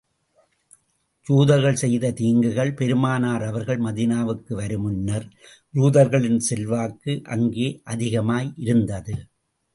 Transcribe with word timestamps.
யூதர்கள் 1.25 1.75
செய்த 1.75 2.11
தீங்குகள் 2.11 2.71
பெருமானார் 2.73 3.41
அவர்கள் 3.41 3.77
மதீனாவுக்கு 3.77 4.51
வருமுன்னர், 4.55 5.27
யூதர்களின் 5.73 6.39
செல்வாக்கு 6.39 7.13
அங்கே 7.35 7.67
அதிகமாயிருந்தது. 7.85 9.15